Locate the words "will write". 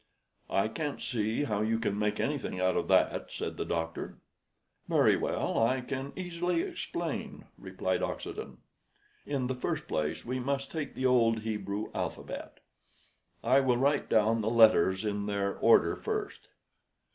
13.59-14.09